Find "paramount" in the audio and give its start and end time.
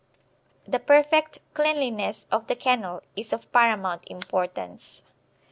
3.51-4.01